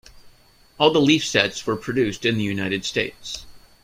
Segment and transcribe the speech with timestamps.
[0.79, 3.45] All the Leaf sets were produced in the United States.